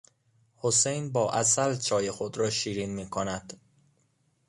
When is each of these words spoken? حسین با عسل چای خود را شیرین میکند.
حسین 0.57 1.11
با 1.11 1.31
عسل 1.31 1.75
چای 1.75 2.11
خود 2.11 2.37
را 2.37 2.49
شیرین 2.49 2.89
میکند. 2.95 3.61